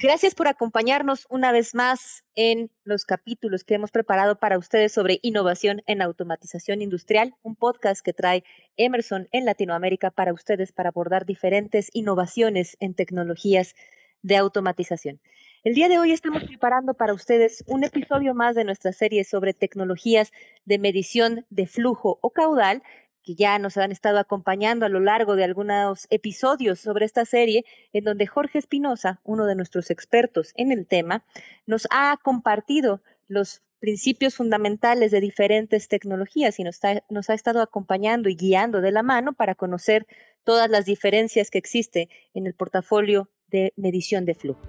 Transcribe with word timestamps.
Gracias 0.00 0.36
por 0.36 0.46
acompañarnos 0.46 1.26
una 1.28 1.50
vez 1.50 1.74
más 1.74 2.22
en 2.36 2.70
los 2.84 3.04
capítulos 3.04 3.64
que 3.64 3.74
hemos 3.74 3.90
preparado 3.90 4.38
para 4.38 4.56
ustedes 4.56 4.92
sobre 4.92 5.18
innovación 5.22 5.82
en 5.88 6.02
automatización 6.02 6.82
industrial, 6.82 7.34
un 7.42 7.56
podcast 7.56 8.00
que 8.00 8.12
trae 8.12 8.44
Emerson 8.76 9.26
en 9.32 9.44
Latinoamérica 9.44 10.12
para 10.12 10.32
ustedes 10.32 10.70
para 10.70 10.90
abordar 10.90 11.26
diferentes 11.26 11.90
innovaciones 11.94 12.76
en 12.78 12.94
tecnologías 12.94 13.74
de 14.22 14.36
automatización. 14.36 15.20
El 15.64 15.74
día 15.74 15.88
de 15.88 15.98
hoy 15.98 16.12
estamos 16.12 16.44
preparando 16.44 16.94
para 16.94 17.12
ustedes 17.12 17.64
un 17.66 17.82
episodio 17.82 18.34
más 18.34 18.54
de 18.54 18.62
nuestra 18.62 18.92
serie 18.92 19.24
sobre 19.24 19.52
tecnologías 19.52 20.30
de 20.64 20.78
medición 20.78 21.44
de 21.50 21.66
flujo 21.66 22.20
o 22.22 22.30
caudal 22.30 22.84
que 23.28 23.34
ya 23.34 23.58
nos 23.58 23.76
han 23.76 23.92
estado 23.92 24.18
acompañando 24.18 24.86
a 24.86 24.88
lo 24.88 25.00
largo 25.00 25.36
de 25.36 25.44
algunos 25.44 26.06
episodios 26.08 26.80
sobre 26.80 27.04
esta 27.04 27.26
serie, 27.26 27.66
en 27.92 28.04
donde 28.04 28.26
Jorge 28.26 28.58
Espinosa, 28.58 29.20
uno 29.22 29.44
de 29.44 29.54
nuestros 29.54 29.90
expertos 29.90 30.54
en 30.56 30.72
el 30.72 30.86
tema, 30.86 31.26
nos 31.66 31.86
ha 31.90 32.16
compartido 32.22 33.02
los 33.26 33.60
principios 33.80 34.34
fundamentales 34.34 35.10
de 35.10 35.20
diferentes 35.20 35.88
tecnologías 35.88 36.58
y 36.58 36.64
nos, 36.64 36.80
ha 36.82 37.34
estado 37.34 37.60
acompañando 37.60 38.30
y 38.30 38.34
guiando 38.34 38.80
de 38.80 38.92
la 38.92 39.02
mano 39.02 39.34
para 39.34 39.54
conocer 39.54 40.06
todas 40.42 40.70
las 40.70 40.86
diferencias 40.86 41.50
que 41.50 41.58
existen 41.58 42.08
en 42.32 42.46
el 42.46 42.54
portafolio 42.54 43.28
de 43.48 43.74
medición 43.76 44.24
de 44.24 44.36
flujo. 44.36 44.62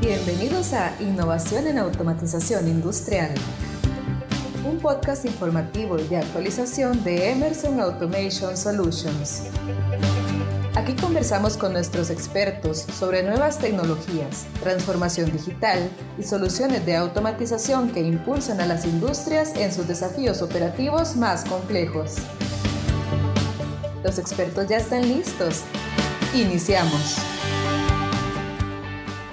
Bienvenidos 0.00 0.72
a 0.74 0.96
Innovación 1.02 1.66
en 1.66 1.78
Automatización 1.78 2.68
Industrial 2.68 3.34
un 4.64 4.78
podcast 4.78 5.26
informativo 5.26 5.98
y 5.98 6.04
de 6.04 6.16
actualización 6.16 7.04
de 7.04 7.30
Emerson 7.30 7.80
Automation 7.80 8.56
Solutions. 8.56 9.42
Aquí 10.74 10.94
conversamos 10.94 11.56
con 11.56 11.74
nuestros 11.74 12.08
expertos 12.08 12.78
sobre 12.78 13.22
nuevas 13.22 13.58
tecnologías, 13.58 14.46
transformación 14.60 15.30
digital 15.30 15.90
y 16.18 16.22
soluciones 16.22 16.84
de 16.86 16.96
automatización 16.96 17.92
que 17.92 18.00
impulsan 18.00 18.60
a 18.60 18.66
las 18.66 18.86
industrias 18.86 19.54
en 19.56 19.70
sus 19.70 19.86
desafíos 19.86 20.40
operativos 20.40 21.14
más 21.14 21.44
complejos. 21.44 22.16
Los 24.02 24.18
expertos 24.18 24.66
ya 24.68 24.78
están 24.78 25.06
listos. 25.06 25.62
Iniciamos. 26.34 27.18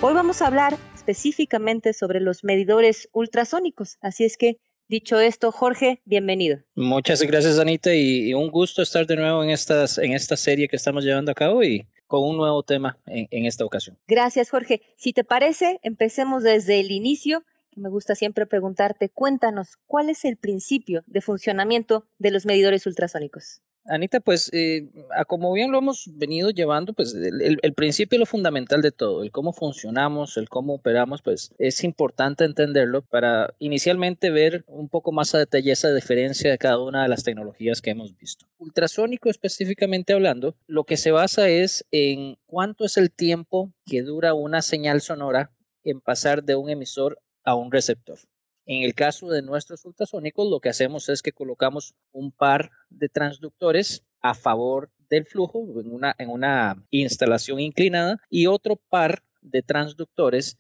Hoy 0.02 0.14
vamos 0.14 0.42
a 0.42 0.48
hablar 0.48 0.78
específicamente 0.94 1.94
sobre 1.94 2.20
los 2.20 2.44
medidores 2.44 3.08
ultrasónicos, 3.14 3.98
así 4.02 4.26
es 4.26 4.38
que 4.38 4.60
Dicho 4.92 5.22
esto, 5.22 5.54
Jorge, 5.54 6.02
bienvenido. 6.04 6.60
Muchas 6.76 7.22
gracias, 7.22 7.60
Anita, 7.60 7.96
y, 7.96 8.34
un 8.34 8.52
gusto 8.52 8.82
estar 8.82 9.08
de 9.08 9.16
nuevo 9.16 9.42
en, 9.42 9.50
estas, 9.50 9.98
en 9.98 10.12
esta 10.12 10.36
serie 10.36 10.68
que 10.68 10.76
estamos 10.76 11.06
llevando 11.06 11.32
a 11.32 11.34
cabo 11.34 11.64
y 11.64 11.88
con 12.08 12.28
un 12.28 12.36
nuevo 12.36 12.62
tema 12.62 12.98
en, 13.06 13.26
en 13.32 13.46
esta 13.46 13.64
ocasión. 13.64 13.98
Gracias, 14.06 14.50
Jorge. 14.50 14.82
Si 14.98 15.14
te 15.14 15.24
parece, 15.24 15.80
empecemos 15.82 16.44
desde 16.44 16.82
el 16.82 16.92
inicio 16.92 17.46
me 17.78 17.88
gusta 17.88 18.16
siempre 18.16 18.46
preguntarte, 18.46 19.08
cuéntanos, 19.08 19.78
¿cuál 19.88 20.10
es 20.10 20.26
el 20.26 20.36
principio 20.36 21.04
de 21.08 21.22
funcionamiento 21.22 22.06
de 22.20 22.32
los 22.32 22.46
medidores 22.46 22.86
ultrasónicos? 22.86 23.62
Anita, 23.86 24.20
pues 24.20 24.50
eh, 24.54 24.90
como 25.28 25.52
bien 25.54 25.72
lo 25.72 25.80
hemos 25.80 26.06
venido 26.14 26.52
llevando, 26.52 26.94
pues 26.94 27.16
el, 27.16 27.74
principio 27.74 28.20
lo 28.20 28.26
fundamental 28.26 28.82
de 28.82 28.92
todo, 28.92 29.24
el 29.24 29.32
cómo 29.32 29.54
funcionamos, 29.54 30.38
el 30.38 30.50
cómo 30.50 30.76
operamos, 30.76 31.22
pues 31.22 31.52
es 31.58 31.84
importante 31.84 32.46
entenderlo 32.46 33.02
para 33.02 33.56
inicialmente 33.58 34.30
ver 34.30 34.64
un 34.68 34.88
poco 34.88 35.12
más 35.12 35.34
a 35.34 35.40
detalle 35.40 35.72
esa 35.72 35.94
diferencia 35.94 36.52
de 36.52 36.58
cada 36.58 36.80
una 36.80 37.04
de 37.04 37.10
las 37.10 37.24
tecnologías 37.24 37.82
que 37.82 37.90
hemos 37.90 38.16
visto. 38.16 38.46
Ultrasónico 38.60 39.30
específicamente 39.30 40.14
hablando, 40.14 40.56
lo 40.68 40.84
que 40.84 40.98
se 40.98 41.12
basa 41.12 41.50
es 41.50 41.86
en 41.92 42.38
cuánto 42.46 42.86
es 42.86 42.98
el 42.98 43.12
tiempo 43.12 43.74
que 43.86 44.04
dura 44.04 44.36
una 44.36 44.62
señal 44.62 45.02
sonora 45.02 45.52
en 45.84 46.02
pasar 46.02 46.44
de 46.44 46.56
un 46.56 46.70
emisor 46.70 47.20
a 47.44 47.56
un 47.56 47.72
receptor. 47.72 48.20
En 48.66 48.84
el 48.84 48.94
caso 48.94 49.30
de 49.30 49.42
nuestros 49.42 49.84
ultrasónicos, 49.86 50.50
lo 50.50 50.60
que 50.60 50.70
hacemos 50.70 51.10
es 51.10 51.22
que 51.22 51.32
colocamos 51.32 51.96
un 52.12 52.32
par 52.32 52.72
de 52.90 53.10
transductores 53.10 54.04
a 54.22 54.34
favor 54.34 54.92
del 55.10 55.26
flujo 55.26 55.66
en 55.80 55.94
una, 55.94 56.16
en 56.18 56.30
una 56.30 56.84
instalación 56.90 57.60
inclinada 57.60 58.18
y 58.30 58.48
otro 58.48 58.76
par 58.76 59.24
de 59.42 59.62
transductores 59.62 60.58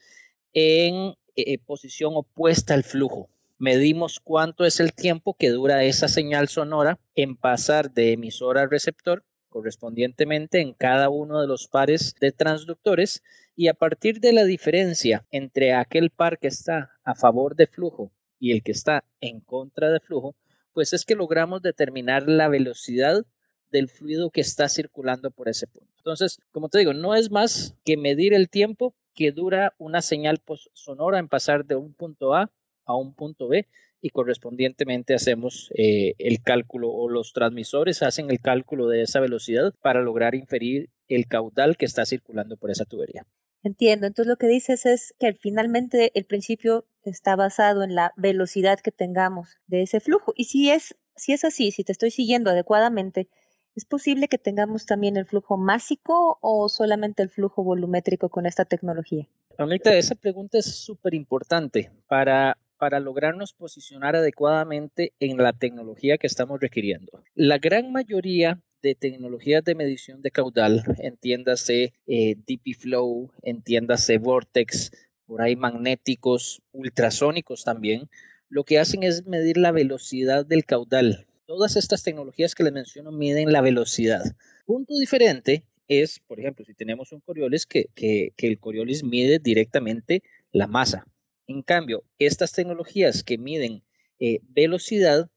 en 0.53 1.13
eh, 1.35 1.57
posición 1.59 2.13
opuesta 2.15 2.73
al 2.73 2.83
flujo. 2.83 3.29
Medimos 3.57 4.19
cuánto 4.19 4.65
es 4.65 4.79
el 4.79 4.93
tiempo 4.93 5.35
que 5.35 5.51
dura 5.51 5.83
esa 5.83 6.07
señal 6.07 6.47
sonora 6.49 6.99
en 7.15 7.37
pasar 7.37 7.91
de 7.91 8.13
emisor 8.13 8.57
a 8.57 8.67
receptor 8.67 9.23
correspondientemente 9.51 10.61
en 10.61 10.73
cada 10.73 11.09
uno 11.09 11.39
de 11.39 11.47
los 11.47 11.67
pares 11.67 12.15
de 12.19 12.31
transductores 12.31 13.21
y 13.55 13.67
a 13.67 13.75
partir 13.75 14.19
de 14.19 14.33
la 14.33 14.45
diferencia 14.45 15.27
entre 15.29 15.73
aquel 15.73 16.09
par 16.09 16.39
que 16.39 16.47
está 16.47 16.91
a 17.03 17.13
favor 17.13 17.55
de 17.55 17.67
flujo 17.67 18.11
y 18.39 18.53
el 18.53 18.63
que 18.63 18.71
está 18.71 19.03
en 19.19 19.41
contra 19.41 19.91
de 19.91 19.99
flujo, 19.99 20.35
pues 20.73 20.93
es 20.93 21.05
que 21.05 21.15
logramos 21.15 21.61
determinar 21.61 22.27
la 22.27 22.47
velocidad 22.47 23.23
del 23.71 23.89
fluido 23.89 24.31
que 24.31 24.41
está 24.41 24.67
circulando 24.69 25.29
por 25.29 25.49
ese 25.49 25.67
punto. 25.67 25.93
Entonces, 25.97 26.39
como 26.51 26.69
te 26.69 26.79
digo, 26.79 26.93
no 26.93 27.13
es 27.13 27.29
más 27.29 27.75
que 27.85 27.97
medir 27.97 28.33
el 28.33 28.49
tiempo 28.49 28.95
que 29.13 29.31
dura 29.31 29.75
una 29.77 30.01
señal 30.01 30.41
sonora 30.73 31.19
en 31.19 31.27
pasar 31.27 31.65
de 31.65 31.75
un 31.75 31.93
punto 31.93 32.33
A 32.33 32.49
a 32.85 32.95
un 32.95 33.13
punto 33.13 33.47
B 33.47 33.67
y 34.01 34.09
correspondientemente 34.09 35.13
hacemos 35.13 35.71
eh, 35.75 36.15
el 36.17 36.41
cálculo 36.41 36.89
o 36.91 37.07
los 37.09 37.33
transmisores 37.33 38.01
hacen 38.01 38.31
el 38.31 38.39
cálculo 38.39 38.87
de 38.87 39.03
esa 39.03 39.19
velocidad 39.19 39.73
para 39.81 40.01
lograr 40.01 40.35
inferir 40.35 40.89
el 41.07 41.27
caudal 41.27 41.77
que 41.77 41.85
está 41.85 42.05
circulando 42.05 42.57
por 42.57 42.71
esa 42.71 42.85
tubería. 42.85 43.25
Entiendo. 43.63 44.07
Entonces 44.07 44.27
lo 44.27 44.37
que 44.37 44.47
dices 44.47 44.85
es 44.85 45.13
que 45.19 45.33
finalmente 45.33 46.11
el 46.15 46.25
principio 46.25 46.85
está 47.03 47.35
basado 47.35 47.83
en 47.83 47.93
la 47.93 48.11
velocidad 48.17 48.79
que 48.79 48.91
tengamos 48.91 49.57
de 49.67 49.83
ese 49.83 49.99
flujo. 49.99 50.33
Y 50.35 50.45
si 50.45 50.71
es, 50.71 50.95
si 51.15 51.33
es 51.33 51.43
así, 51.43 51.71
si 51.71 51.83
te 51.83 51.91
estoy 51.91 52.09
siguiendo 52.09 52.49
adecuadamente, 52.49 53.29
¿es 53.75 53.85
posible 53.85 54.27
que 54.27 54.39
tengamos 54.39 54.87
también 54.87 55.15
el 55.15 55.27
flujo 55.27 55.57
másico 55.57 56.39
o 56.41 56.69
solamente 56.69 57.21
el 57.21 57.29
flujo 57.29 57.63
volumétrico 57.63 58.29
con 58.29 58.47
esta 58.47 58.65
tecnología? 58.65 59.27
Anita, 59.57 59.93
esa 59.93 60.15
pregunta 60.15 60.57
es 60.57 60.65
súper 60.65 61.13
importante 61.13 61.91
para 62.07 62.57
para 62.81 62.99
lograrnos 62.99 63.53
posicionar 63.53 64.15
adecuadamente 64.15 65.13
en 65.19 65.37
la 65.37 65.53
tecnología 65.53 66.17
que 66.17 66.25
estamos 66.25 66.59
requiriendo. 66.59 67.23
La 67.35 67.59
gran 67.59 67.91
mayoría 67.91 68.59
de 68.81 68.95
tecnologías 68.95 69.63
de 69.63 69.75
medición 69.75 70.23
de 70.23 70.31
caudal, 70.31 70.83
entiéndase 70.97 71.93
eh, 72.07 72.35
DP 72.47 72.75
Flow, 72.75 73.29
entiéndase 73.43 74.17
Vortex, 74.17 74.89
por 75.27 75.43
ahí 75.43 75.55
magnéticos, 75.55 76.63
ultrasónicos 76.71 77.63
también, 77.63 78.09
lo 78.49 78.63
que 78.63 78.79
hacen 78.79 79.03
es 79.03 79.27
medir 79.27 79.57
la 79.57 79.71
velocidad 79.71 80.43
del 80.43 80.65
caudal. 80.65 81.27
Todas 81.45 81.75
estas 81.75 82.01
tecnologías 82.01 82.55
que 82.55 82.63
les 82.63 82.73
menciono 82.73 83.11
miden 83.11 83.51
la 83.51 83.61
velocidad. 83.61 84.23
Punto 84.65 84.97
diferente 84.97 85.65
es, 85.87 86.19
por 86.19 86.39
ejemplo, 86.39 86.65
si 86.65 86.73
tenemos 86.73 87.11
un 87.11 87.19
Coriolis, 87.19 87.67
que 87.67 87.91
el 88.37 88.57
Coriolis 88.57 89.03
mide 89.03 89.37
directamente 89.37 90.23
la 90.51 90.65
masa. 90.65 91.05
En 91.51 91.63
cambio, 91.63 92.05
estas 92.17 92.53
tecnologías 92.53 93.23
que 93.23 93.37
miden 93.37 93.83
eh, 94.19 94.39
velocidad 94.47 95.29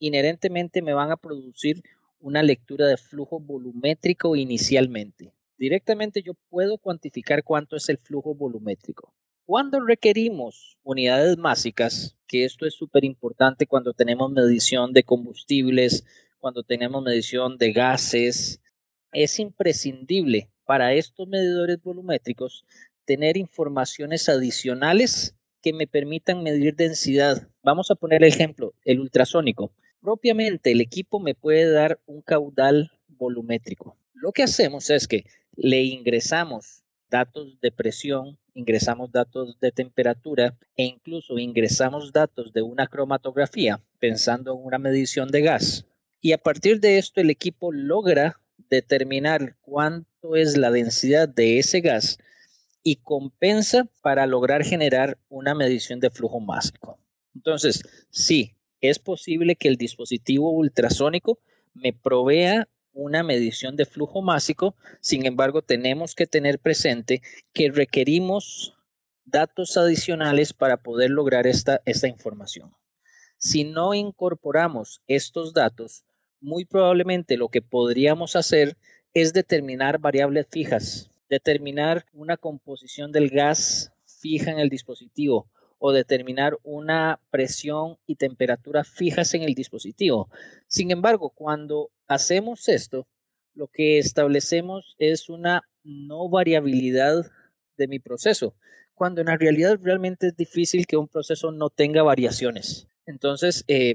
inherentemente 0.00 0.82
me 0.82 0.94
van 0.94 1.12
a 1.12 1.16
producir 1.16 1.84
una 2.18 2.42
lectura 2.42 2.88
de 2.88 2.96
flujo 2.96 3.38
volumétrico 3.38 4.34
inicialmente. 4.34 5.32
Directamente 5.58 6.22
yo 6.22 6.32
puedo 6.48 6.76
cuantificar 6.76 7.44
cuánto 7.44 7.76
es 7.76 7.88
el 7.88 7.98
flujo 7.98 8.34
volumétrico. 8.34 9.14
Cuando 9.46 9.78
requerimos 9.78 10.76
unidades 10.82 11.36
básicas, 11.36 12.16
que 12.26 12.44
esto 12.44 12.66
es 12.66 12.74
súper 12.74 13.04
importante 13.04 13.68
cuando 13.68 13.92
tenemos 13.92 14.32
medición 14.32 14.92
de 14.92 15.04
combustibles, 15.04 16.04
cuando 16.40 16.64
tenemos 16.64 17.00
medición 17.04 17.58
de 17.58 17.72
gases, 17.72 18.60
es 19.12 19.38
imprescindible 19.38 20.50
para 20.64 20.94
estos 20.94 21.28
medidores 21.28 21.80
volumétricos 21.80 22.64
tener 23.04 23.36
informaciones 23.36 24.28
adicionales 24.28 25.36
que 25.62 25.72
me 25.72 25.86
permitan 25.86 26.42
medir 26.42 26.74
densidad. 26.74 27.48
Vamos 27.62 27.90
a 27.90 27.94
poner 27.94 28.22
el 28.22 28.28
ejemplo, 28.28 28.74
el 28.84 29.00
ultrasónico. 29.00 29.72
Propiamente 30.00 30.72
el 30.72 30.80
equipo 30.80 31.20
me 31.20 31.34
puede 31.34 31.70
dar 31.70 32.00
un 32.06 32.22
caudal 32.22 32.90
volumétrico. 33.08 33.96
Lo 34.14 34.32
que 34.32 34.42
hacemos 34.42 34.90
es 34.90 35.06
que 35.06 35.24
le 35.56 35.82
ingresamos 35.82 36.82
datos 37.10 37.60
de 37.60 37.72
presión, 37.72 38.38
ingresamos 38.54 39.12
datos 39.12 39.58
de 39.60 39.72
temperatura 39.72 40.56
e 40.76 40.84
incluso 40.84 41.38
ingresamos 41.38 42.12
datos 42.12 42.52
de 42.52 42.62
una 42.62 42.86
cromatografía 42.86 43.82
pensando 43.98 44.54
en 44.54 44.64
una 44.64 44.78
medición 44.78 45.28
de 45.28 45.42
gas. 45.42 45.86
Y 46.20 46.32
a 46.32 46.38
partir 46.38 46.80
de 46.80 46.98
esto 46.98 47.20
el 47.20 47.30
equipo 47.30 47.72
logra 47.72 48.40
determinar 48.68 49.56
cuánto 49.60 50.36
es 50.36 50.56
la 50.56 50.70
densidad 50.70 51.28
de 51.28 51.58
ese 51.58 51.80
gas 51.80 52.18
y 52.82 52.96
compensa 52.96 53.88
para 54.02 54.26
lograr 54.26 54.64
generar 54.64 55.18
una 55.28 55.54
medición 55.54 56.00
de 56.00 56.10
flujo 56.10 56.40
másico. 56.40 56.98
Entonces, 57.34 57.82
sí, 58.10 58.56
es 58.80 58.98
posible 58.98 59.56
que 59.56 59.68
el 59.68 59.76
dispositivo 59.76 60.50
ultrasónico 60.50 61.38
me 61.74 61.92
provea 61.92 62.68
una 62.92 63.22
medición 63.22 63.76
de 63.76 63.86
flujo 63.86 64.22
másico, 64.22 64.74
sin 65.00 65.26
embargo 65.26 65.62
tenemos 65.62 66.14
que 66.14 66.26
tener 66.26 66.58
presente 66.58 67.22
que 67.52 67.70
requerimos 67.70 68.74
datos 69.24 69.76
adicionales 69.76 70.52
para 70.52 70.78
poder 70.78 71.10
lograr 71.10 71.46
esta, 71.46 71.80
esta 71.84 72.08
información. 72.08 72.74
Si 73.38 73.64
no 73.64 73.94
incorporamos 73.94 75.02
estos 75.06 75.54
datos, 75.54 76.04
muy 76.40 76.64
probablemente 76.64 77.36
lo 77.36 77.48
que 77.48 77.62
podríamos 77.62 78.34
hacer 78.34 78.76
es 79.14 79.32
determinar 79.32 79.98
variables 79.98 80.46
fijas, 80.50 81.10
determinar 81.30 82.04
una 82.12 82.36
composición 82.36 83.12
del 83.12 83.30
gas 83.30 83.92
fija 84.04 84.50
en 84.50 84.58
el 84.58 84.68
dispositivo 84.68 85.48
o 85.78 85.92
determinar 85.92 86.58
una 86.62 87.20
presión 87.30 87.96
y 88.06 88.16
temperatura 88.16 88.84
fijas 88.84 89.32
en 89.32 89.42
el 89.42 89.54
dispositivo. 89.54 90.28
Sin 90.66 90.90
embargo, 90.90 91.30
cuando 91.30 91.90
hacemos 92.06 92.68
esto, 92.68 93.06
lo 93.54 93.68
que 93.68 93.98
establecemos 93.98 94.94
es 94.98 95.30
una 95.30 95.62
no 95.82 96.28
variabilidad 96.28 97.24
de 97.78 97.88
mi 97.88 97.98
proceso, 97.98 98.54
cuando 98.94 99.22
en 99.22 99.28
la 99.28 99.38
realidad 99.38 99.78
realmente 99.82 100.26
es 100.28 100.36
difícil 100.36 100.86
que 100.86 100.98
un 100.98 101.08
proceso 101.08 101.50
no 101.50 101.70
tenga 101.70 102.02
variaciones. 102.02 102.88
Entonces, 103.06 103.64
eh, 103.66 103.94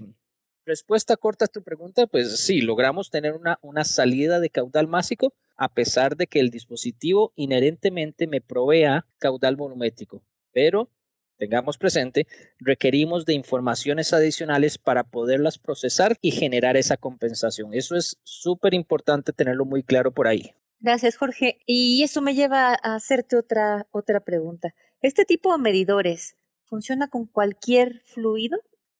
respuesta 0.65 1.15
corta 1.15 1.45
a 1.45 1.47
tu 1.47 1.61
pregunta, 1.61 2.07
pues 2.07 2.39
sí, 2.39 2.61
logramos 2.61 3.11
tener 3.11 3.35
una, 3.35 3.83
salida 3.83 4.39
de 4.39 4.49
caudal 4.49 4.87
másico 4.87 5.33
a 5.55 5.73
pesar 5.73 6.15
de 6.17 6.27
que 6.27 6.39
el 6.39 6.49
dispositivo 6.49 7.33
inherentemente 7.35 8.27
me 8.27 8.41
provea 8.41 9.05
caudal 9.17 9.55
volumétrico, 9.55 10.23
pero 10.51 10.89
tengamos 11.37 11.77
presente, 11.77 12.27
requerimos 12.59 13.25
de 13.25 13.33
informaciones 13.33 14.13
adicionales 14.13 14.77
para 14.77 15.03
poderlas 15.03 15.57
procesar 15.57 16.17
y 16.21 16.31
generar 16.31 16.77
esa 16.77 16.97
compensación. 16.97 17.73
Eso 17.73 17.95
es 17.95 18.19
súper 18.23 18.73
importante 18.73 19.33
tenerlo 19.33 19.65
muy 19.65 19.83
claro 19.83 20.13
por 20.13 20.27
ahí. 20.27 20.51
Gracias, 20.79 21.17
Jorge. 21.17 21.59
Y 21.65 22.03
eso 22.03 22.21
me 22.21 22.35
lleva 22.35 22.73
a 22.73 22.95
hacerte 22.95 23.37
otra, 23.37 23.87
otra 23.91 24.19
pregunta. 24.19 24.73
¿Este 25.01 25.25
tipo 25.25 25.51
de 25.51 25.61
medidores 25.61 26.35
funciona 26.63 27.07
con 27.07 27.25
cualquier 27.25 28.01
fluido? 28.05 28.57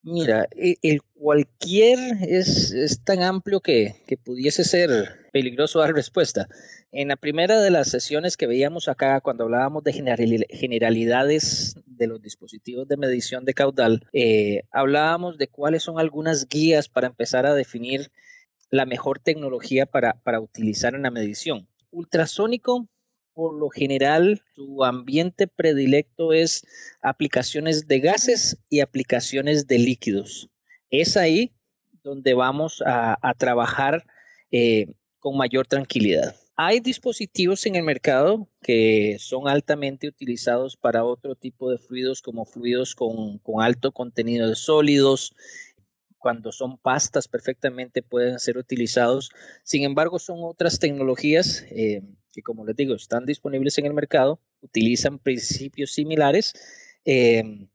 Mira, 0.08 0.48
e, 0.54 0.76
el 0.82 1.02
cualquier 1.14 1.98
es, 2.28 2.70
es 2.70 3.02
tan 3.02 3.24
amplio 3.24 3.58
que, 3.60 3.96
que, 4.06 4.16
pudiese 4.16 4.62
ser 4.62 5.28
peligroso 5.32 5.80
dar 5.80 5.92
respuesta. 5.92 6.46
En 6.92 7.08
la 7.08 7.16
primera 7.16 7.60
de 7.60 7.72
las 7.72 7.88
sesiones 7.90 8.36
que 8.36 8.46
veíamos 8.46 8.86
acá, 8.86 9.20
cuando 9.20 9.42
hablábamos 9.42 9.82
de 9.82 9.92
generalidades 10.48 11.74
de 11.86 12.06
los 12.06 12.22
dispositivos 12.22 12.86
de 12.86 12.96
medición 12.96 13.44
de 13.44 13.54
caudal, 13.54 14.06
eh, 14.12 14.62
hablábamos 14.70 15.38
de 15.38 15.48
cuáles 15.48 15.82
son 15.82 15.98
algunas 15.98 16.48
guías 16.48 16.88
para 16.88 17.08
empezar 17.08 17.44
a 17.44 17.54
definir 17.54 18.12
la 18.70 18.86
mejor 18.86 19.18
tecnología 19.18 19.86
para, 19.86 20.20
para 20.22 20.38
utilizar 20.38 20.94
en 20.94 21.02
la 21.02 21.10
medición. 21.10 21.66
Ultrasónico 21.90 22.86
por 23.36 23.52
lo 23.52 23.68
general 23.68 24.40
su 24.54 24.82
ambiente 24.82 25.46
predilecto 25.46 26.32
es 26.32 26.66
aplicaciones 27.02 27.86
de 27.86 28.00
gases 28.00 28.56
y 28.70 28.80
aplicaciones 28.80 29.66
de 29.66 29.78
líquidos. 29.78 30.48
Es 30.88 31.18
ahí 31.18 31.52
donde 32.02 32.32
vamos 32.32 32.82
a, 32.86 33.34
trabajar 33.36 34.06
eh, 34.50 34.86
con 35.18 35.36
mayor 35.36 35.66
tranquilidad. 35.66 36.34
Hay 36.56 36.80
dispositivos 36.80 37.66
en 37.66 37.74
el 37.74 37.82
mercado 37.82 38.48
que 38.62 39.18
son 39.20 39.48
altamente 39.48 40.08
utilizados 40.08 40.74
para 40.74 41.04
otro 41.04 41.34
tipo 41.34 41.70
de 41.70 41.76
fluidos, 41.76 42.22
como 42.22 42.46
fluidos 42.46 42.94
con, 42.94 43.38
alto 43.60 43.92
contenido 43.92 44.48
de 44.48 44.54
sólidos, 44.54 45.34
cuando 46.16 46.52
son 46.52 46.78
pastas 46.78 47.28
perfectamente 47.28 48.02
pueden 48.02 48.38
ser 48.38 48.56
utilizados. 48.56 49.28
Sin 49.62 49.82
embargo, 49.82 50.18
son 50.18 50.38
otras 50.40 50.78
tecnologías 50.78 51.66
eh, 51.68 52.00
que 52.36 52.42
como 52.42 52.66
les 52.66 52.76
digo, 52.76 52.94
están 52.94 53.24
disponibles 53.24 53.78
en 53.78 53.86
el 53.86 53.94
mercado, 53.94 54.38
utilizan 54.60 55.18
principios 55.18 55.92
similares, 55.92 56.52
em, 57.06 57.66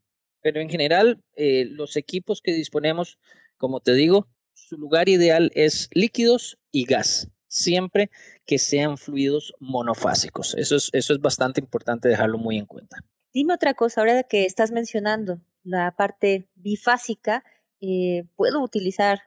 pero 0.42 0.62
en 0.62 0.70
general 0.70 1.20
eh, 1.36 1.66
los 1.66 1.98
equipos 1.98 2.42
que 2.42 2.54
disponemos, 2.54 3.18
como 3.58 3.80
te 3.80 3.94
digo, 3.94 4.28
su 4.54 4.78
lugar 4.78 5.10
ideal 5.10 5.52
es 5.56 5.90
líquidos 5.94 6.60
y 6.72 6.86
gas, 6.86 7.28
siempre 7.48 8.12
que 8.46 8.60
sean 8.60 9.00
fluidos 9.00 9.54
monofásicos. 9.60 10.54
Eso 10.56 10.76
es, 10.76 11.20
bastante 11.20 11.60
importante 11.60 12.08
dejarlo 12.08 12.38
muy 12.38 12.58
en 12.58 12.68
cuenta. 12.68 12.98
Dime 13.34 13.56
otra 13.56 13.74
cosa, 13.74 14.02
ahora 14.02 14.24
que 14.24 14.46
estás 14.46 14.72
mencionando 14.72 15.42
la 15.64 15.92
parte 15.96 16.48
bifásica, 16.54 17.44
eh, 17.80 18.26
¿puedo 18.36 18.62
utilizar 18.62 19.22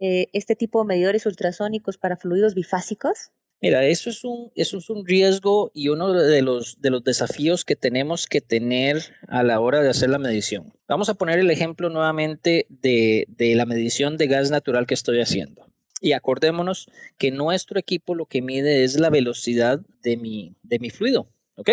eh, 0.00 0.26
este 0.32 0.56
tipo 0.56 0.80
de 0.80 0.88
medidores 0.88 1.26
ultrasónicos 1.26 1.96
para 1.96 2.16
fluidos 2.16 2.54
bifásicos? 2.54 3.30
Mira, 3.62 3.84
eso 3.84 4.08
es 4.08 4.24
un, 4.24 4.50
eso 4.54 4.78
es 4.78 4.88
un 4.88 5.06
riesgo 5.06 5.70
y 5.74 5.88
uno 5.88 6.14
de 6.14 6.40
los, 6.40 6.80
de 6.80 6.88
los 6.88 7.04
desafíos 7.04 7.66
que 7.66 7.76
tenemos 7.76 8.26
que 8.26 8.40
tener 8.40 9.02
a 9.28 9.42
la 9.42 9.60
hora 9.60 9.82
de 9.82 9.90
hacer 9.90 10.08
la 10.08 10.18
medición. 10.18 10.72
Vamos 10.88 11.10
a 11.10 11.14
poner 11.14 11.38
el 11.38 11.50
ejemplo 11.50 11.90
nuevamente 11.90 12.66
de, 12.70 13.26
de 13.28 13.54
la 13.54 13.66
medición 13.66 14.16
de 14.16 14.28
gas 14.28 14.50
natural 14.50 14.86
que 14.86 14.94
estoy 14.94 15.20
haciendo. 15.20 15.66
Y 16.00 16.12
acordémonos 16.12 16.90
que 17.18 17.30
nuestro 17.30 17.78
equipo 17.78 18.14
lo 18.14 18.24
que 18.24 18.40
mide 18.40 18.82
es 18.82 18.98
la 18.98 19.10
velocidad 19.10 19.80
de 20.02 20.16
mi, 20.16 20.56
de 20.62 20.78
mi 20.78 20.88
fluido. 20.88 21.28
¿Ok? 21.56 21.72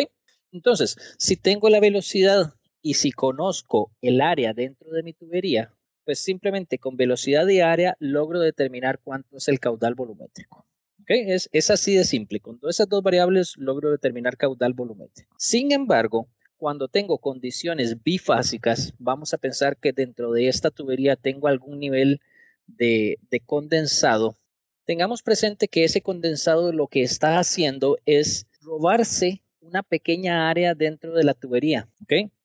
Entonces, 0.52 0.98
si 1.18 1.38
tengo 1.38 1.70
la 1.70 1.80
velocidad 1.80 2.54
y 2.82 2.96
si 2.96 3.12
conozco 3.12 3.92
el 4.02 4.20
área 4.20 4.54
dentro 4.54 4.92
de 4.92 5.04
mi 5.04 5.14
tubería, 5.14 5.74
pues 6.04 6.20
simplemente 6.20 6.80
con 6.80 6.98
velocidad 6.98 7.46
de 7.46 7.64
área 7.64 7.96
logro 8.00 8.42
determinar 8.42 9.00
cuánto 9.02 9.38
es 9.38 9.48
el 9.48 9.62
caudal 9.62 9.96
volumétrico. 9.96 10.66
Es, 11.08 11.70
así 11.70 11.96
de 11.96 12.04
simple. 12.04 12.42
Con 12.42 12.60
todas 12.60 12.76
esas 12.76 12.90
dos 12.90 13.02
variables 13.02 13.54
logro 13.56 13.92
determinar 13.92 14.36
caudal 14.36 14.74
volumétrico. 14.74 15.34
Sin 15.38 15.72
embargo, 15.72 16.28
cuando 16.58 16.90
tengo 16.90 17.18
condiciones 17.20 18.04
bifásicas, 18.04 18.94
vamos 19.00 19.34
a 19.34 19.38
pensar 19.38 19.78
que 19.78 19.94
dentro 19.94 20.34
de 20.34 20.50
esta 20.50 20.70
tubería 20.70 21.16
tengo 21.16 21.48
algún 21.48 21.80
nivel 21.80 22.20
de, 22.66 23.18
condensado. 23.46 24.38
Tengamos 24.84 25.24
presente 25.24 25.70
que 25.70 25.86
ese 25.86 26.02
condensado 26.02 26.74
lo 26.74 26.88
que 26.88 27.04
está 27.04 27.40
haciendo 27.40 27.98
es 28.06 28.46
robarse 28.62 29.44
una 29.62 29.84
pequeña 29.84 30.50
área 30.50 30.76
dentro 30.76 31.14
de 31.14 31.24
la 31.24 31.34
tubería. 31.34 31.88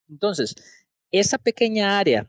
Entonces, 0.08 0.54
esa 1.10 1.38
pequeña 1.38 1.98
área 1.98 2.28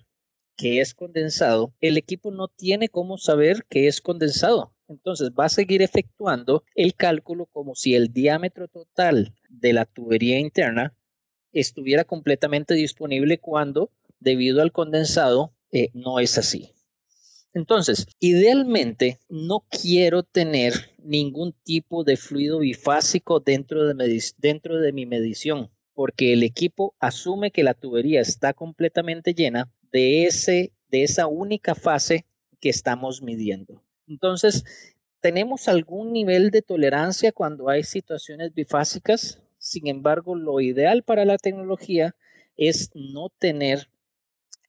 que 0.56 0.82
es 0.82 0.96
condensado, 0.96 1.74
el 1.80 1.98
equipo 1.98 2.32
no 2.32 2.48
tiene 2.48 2.90
cómo 2.90 3.18
saber 3.20 3.66
que 3.70 3.88
es 3.88 4.02
condensado 4.02 4.73
entonces 4.88 5.32
va 5.32 5.46
a 5.46 5.50
seguir 5.50 5.82
efectuando 5.82 6.64
el 6.76 6.96
cálculo 6.96 7.46
como 7.48 7.76
si 7.76 7.96
el 7.96 8.12
diámetro 8.14 8.68
total 8.68 9.34
de 9.50 9.74
la 9.74 9.86
tubería 9.86 10.40
interna 10.40 10.94
estuviera 11.52 12.04
completamente 12.04 12.74
disponible 12.74 13.40
cuando, 13.40 13.92
debido 14.20 14.62
al 14.62 14.72
condensado, 14.72 15.54
eh, 15.72 15.90
no 15.94 16.20
es 16.20 16.38
así. 16.38 16.74
Entonces, 17.54 18.08
idealmente 18.20 19.20
no 19.30 19.64
quiero 19.70 20.24
tener 20.24 20.74
ningún 20.98 21.54
tipo 21.64 22.04
de 22.04 22.18
fluido 22.18 22.60
bifásico 22.60 23.40
dentro 23.40 23.86
de, 23.86 24.92
mi 24.92 25.06
medición, 25.06 25.70
porque 25.94 26.34
el 26.34 26.42
equipo 26.42 26.96
asume 27.00 27.52
que 27.52 27.64
la 27.64 27.76
tubería 27.76 28.22
está 28.22 28.54
completamente 28.54 29.36
llena 29.36 29.72
de 29.92 30.28
esa 30.92 31.28
única 31.28 31.76
fase 31.76 32.26
que 32.60 32.70
estamos 32.70 33.22
midiendo. 33.22 33.84
Entonces, 34.14 34.64
tenemos 35.22 35.68
algún 35.68 36.14
nivel 36.14 36.52
de 36.52 36.62
tolerancia 36.62 37.32
cuando 37.32 37.68
hay 37.70 37.84
situaciones 37.84 38.54
bifásicas. 38.54 39.42
Sin 39.58 39.88
embargo, 39.88 40.36
lo 40.36 40.62
ideal 40.62 41.02
para 41.02 41.26
la 41.26 41.38
tecnología 41.38 42.16
es 42.56 42.92
no 42.94 43.30
tener 43.40 43.90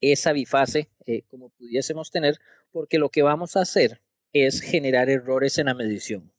esa 0.01 0.33
bifase 0.33 0.89
eh, 1.07 1.23
como 1.29 1.51
pudiésemos 1.51 2.11
tener, 2.11 2.39
porque 2.73 2.99
lo 2.99 3.11
que 3.11 3.23
vamos 3.23 3.57
a 3.57 3.61
hacer 3.61 4.01
es 4.33 4.63
generar 4.63 5.11
errores 5.11 5.59
en 5.59 5.67
la 5.67 5.75
medición. 5.75 6.33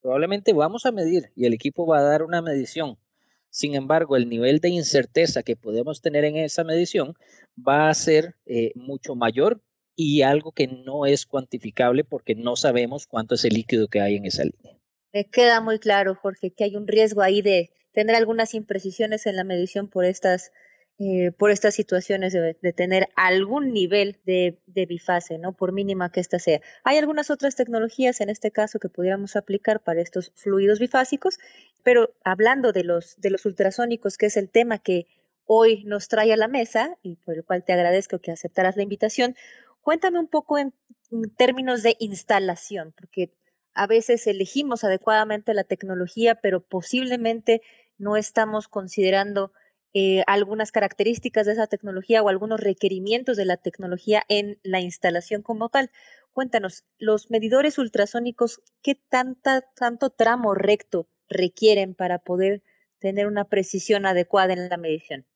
Probablemente 0.00 0.52
vamos 0.52 0.86
a 0.86 0.92
medir 0.92 1.32
y 1.34 1.46
el 1.46 1.52
equipo 1.52 1.84
va 1.84 1.98
a 1.98 2.02
dar 2.02 2.22
una 2.22 2.42
medición. 2.42 2.96
Sin 3.50 3.74
embargo, 3.74 4.16
el 4.16 4.28
nivel 4.28 4.60
de 4.60 4.68
incerteza 4.68 5.42
que 5.42 5.56
podemos 5.56 6.00
tener 6.00 6.24
en 6.24 6.36
esa 6.36 6.62
medición 6.62 7.14
va 7.56 7.88
a 7.88 7.94
ser 7.94 8.36
eh, 8.46 8.70
mucho 8.76 9.16
mayor 9.16 9.60
y 9.96 10.22
algo 10.22 10.52
que 10.52 10.66
no 10.66 11.06
es 11.06 11.26
cuantificable 11.26 12.04
porque 12.04 12.34
no 12.34 12.56
sabemos 12.56 13.06
cuánto 13.06 13.34
es 13.34 13.44
el 13.44 13.54
líquido 13.54 13.88
que 13.88 14.00
hay 14.00 14.16
en 14.16 14.26
esa 14.26 14.44
línea. 14.44 14.78
Me 15.12 15.26
queda 15.26 15.60
muy 15.60 15.78
claro, 15.78 16.14
Jorge, 16.14 16.52
que 16.52 16.64
hay 16.64 16.76
un 16.76 16.86
riesgo 16.86 17.20
ahí 17.20 17.42
de 17.42 17.70
tener 17.92 18.16
algunas 18.16 18.54
imprecisiones 18.54 19.26
en 19.26 19.36
la 19.36 19.44
medición 19.44 19.88
por 19.88 20.06
estas, 20.06 20.52
eh, 20.98 21.32
por 21.32 21.50
estas 21.50 21.74
situaciones 21.74 22.32
de, 22.32 22.72
tener 22.72 23.08
algún 23.14 23.74
nivel 23.74 24.18
de, 24.24 24.58
bifase, 24.66 25.36
¿no? 25.36 25.52
Por 25.52 25.72
mínima 25.72 26.10
que 26.10 26.20
ésta 26.20 26.38
sea. 26.38 26.62
Hay 26.84 26.96
algunas 26.96 27.30
otras 27.30 27.54
tecnologías 27.54 28.22
en 28.22 28.30
este 28.30 28.50
caso 28.50 28.78
que 28.78 28.88
pudiéramos 28.88 29.36
aplicar 29.36 29.80
para 29.80 30.00
estos 30.00 30.32
fluidos 30.34 30.78
bifásicos, 30.78 31.38
pero 31.82 32.14
hablando 32.24 32.72
de 32.72 32.84
los, 32.84 33.20
de 33.20 33.28
los 33.28 33.44
ultrasónicos, 33.44 34.16
que 34.16 34.26
es 34.26 34.38
el 34.38 34.48
tema 34.48 34.78
que 34.78 35.06
hoy 35.44 35.84
nos 35.84 36.08
trae 36.08 36.32
a 36.32 36.36
la 36.38 36.48
mesa 36.48 36.96
y 37.02 37.16
por 37.16 37.34
el 37.34 37.44
cual 37.44 37.64
te 37.64 37.74
agradezco 37.74 38.18
que 38.18 38.30
aceptaras 38.30 38.76
la 38.76 38.82
invitación, 38.82 39.36
Cuéntame 39.82 40.18
un 40.18 40.28
poco 40.28 40.58
en, 40.58 40.72
términos 41.36 41.82
de 41.82 41.96
instalación, 41.98 42.94
porque 42.96 43.34
a 43.74 43.86
veces 43.86 44.26
elegimos 44.26 44.84
adecuadamente 44.84 45.52
la 45.52 45.64
tecnología, 45.64 46.36
pero 46.36 46.62
posiblemente 46.62 47.60
no 47.98 48.16
estamos 48.16 48.68
considerando 48.68 49.52
eh, 49.92 50.22
algunas 50.26 50.72
características 50.72 51.44
de 51.44 51.52
esa 51.52 51.66
tecnología 51.66 52.22
o 52.22 52.30
algunos 52.30 52.60
requerimientos 52.60 53.36
de 53.36 53.44
la 53.44 53.58
tecnología 53.58 54.22
en 54.28 54.58
la 54.62 54.80
instalación 54.80 55.42
como 55.42 55.68
tal. 55.68 55.90
Cuéntanos, 56.32 56.84
los 56.98 57.30
medidores 57.30 57.76
ultrasónicos, 57.76 58.62
¿qué 58.82 58.94
tanto 58.94 60.10
tramo 60.10 60.54
recto 60.54 61.08
requieren 61.28 61.94
para 61.94 62.18
poder 62.20 62.62
tener 62.98 63.26
una 63.26 63.48
precisión 63.48 64.06
adecuada 64.06 64.54
en 64.54 64.68
la 64.70 64.76
medición? 64.78 65.26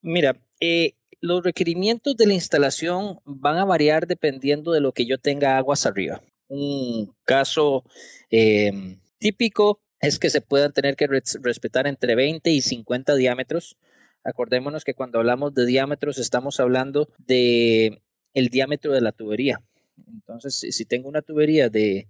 Mira, 0.00 0.40
eh, 0.60 0.94
los 1.20 1.42
requerimientos 1.42 2.16
de 2.16 2.26
la 2.26 2.34
instalación 2.34 3.20
van 3.24 3.56
a 3.58 3.64
variar 3.64 4.06
dependiendo 4.06 4.72
de 4.72 4.80
lo 4.80 4.92
que 4.92 5.06
yo 5.06 5.18
tenga 5.18 5.56
aguas 5.56 5.86
arriba. 5.86 6.22
Un 6.48 7.14
caso 7.24 7.84
em, 8.30 9.00
típico 9.18 9.80
es 10.00 10.18
que 10.18 10.30
se 10.30 10.40
puedan 10.40 10.72
tener 10.72 10.94
que 10.96 11.06
respetar 11.06 11.86
entre 11.86 12.14
20 12.14 12.50
y 12.50 12.60
50 12.60 13.16
diámetros 13.16 13.76
Acordémonos 14.26 14.82
que 14.82 14.94
cuando 14.94 15.20
hablamos 15.20 15.54
de 15.54 15.66
diámetros 15.66 16.18
estamos 16.18 16.58
hablando 16.58 17.08
de 17.18 18.02
el 18.34 18.48
diámetro 18.48 18.92
de 18.92 19.00
la 19.00 19.12
tubería. 19.12 19.62
Entonces, 20.12 20.66
si 20.68 20.84
tengo 20.84 21.08
una 21.08 21.22
tubería 21.22 21.68
de, 21.68 22.08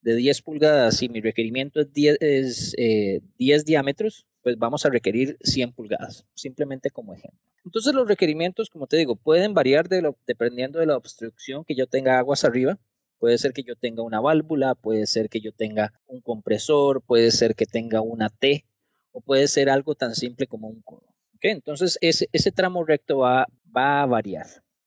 10 0.00 0.40
pulgadas 0.40 1.02
y 1.02 1.10
mi 1.10 1.20
requerimiento 1.20 1.80
es 1.80 1.92
10, 1.92 2.16
es, 2.20 2.72
10 2.72 2.74
eh, 2.78 3.64
diámetros, 3.66 4.26
pues 4.48 4.58
vamos 4.58 4.86
a 4.86 4.88
requerir 4.88 5.36
100 5.42 5.72
pulgadas, 5.72 6.24
simplemente 6.32 6.88
como 6.88 7.12
ejemplo. 7.12 7.38
Entonces 7.66 7.92
los 7.92 8.08
requerimientos, 8.08 8.70
como 8.70 8.86
te 8.86 8.96
digo, 8.96 9.14
pueden 9.14 9.52
variar 9.52 9.90
dependiendo 10.26 10.78
de 10.78 10.86
la 10.86 10.96
obstrucción 10.96 11.66
que 11.66 11.74
yo 11.74 11.86
tenga 11.86 12.18
aguas 12.18 12.46
arriba. 12.46 12.78
Puede 13.18 13.36
ser 13.36 13.52
que 13.52 13.62
yo 13.62 13.76
tenga 13.76 14.02
una 14.02 14.22
válvula, 14.22 14.74
puede 14.74 15.06
ser 15.06 15.28
que 15.28 15.42
yo 15.42 15.52
tenga 15.52 15.92
un 16.06 16.22
compresor, 16.22 17.02
puede 17.02 17.30
ser 17.30 17.56
que 17.56 17.66
tenga 17.66 18.00
una 18.00 18.30
T 18.30 18.64
o 19.12 19.20
puede 19.20 19.48
ser 19.48 19.68
algo 19.68 19.94
tan 19.94 20.14
simple 20.14 20.46
como 20.46 20.66
un 20.68 20.80
codo. 20.80 21.04
Entonces, 21.42 21.98
ese, 22.00 22.52
tramo 22.52 22.86
recto 22.86 23.18
va, 23.18 23.48
va 23.76 24.00
a 24.00 24.06
variar. 24.06 24.46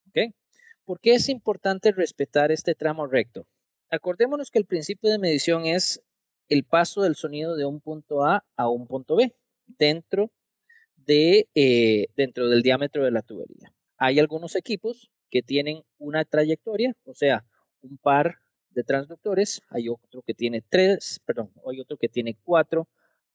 ¿okay? 0.10 0.34
¿Por 0.86 1.00
qué 1.00 1.13
es 1.13 1.30
importante 1.30 1.91
respetar 1.91 2.51
este 2.51 2.74
tramo 2.74 3.06
recto? 3.06 3.46
Acordémonos 3.91 4.50
que 4.50 4.58
el 4.58 4.65
principio 4.65 5.12
de 5.12 5.20
medición 5.20 5.68
es 5.68 6.01
el 6.50 6.63
paso 6.63 7.03
del 7.03 7.15
sonido 7.15 7.56
de 7.56 7.65
un 7.65 7.80
punto 7.80 8.25
A 8.25 8.44
a 8.56 8.68
un 8.68 8.88
punto 8.88 9.15
B 9.15 9.36
dentro, 9.78 10.32
de, 10.96 11.48
eh, 11.56 12.08
dentro 12.16 12.50
del 12.50 12.62
diámetro 12.62 13.04
de 13.04 13.12
la 13.12 13.22
tubería. 13.22 13.74
Hay 13.98 14.20
algunos 14.20 14.56
equipos 14.56 15.12
que 15.30 15.42
tienen 15.42 15.84
una 15.98 16.25
trayectoria, 16.25 16.94
o 17.06 17.13
sea, 17.13 17.46
un 17.82 17.98
par 17.98 18.38
de 18.70 18.84
transductores, 18.84 19.62
hay 19.70 19.90
otro 19.90 20.22
que 20.22 20.34
tiene 20.34 20.63
tres, 20.68 21.20
perdón, 21.25 21.51
hay 21.68 21.80
otro 21.80 21.98
que 21.98 22.10
tiene 22.10 22.38
cuatro, 22.44 22.88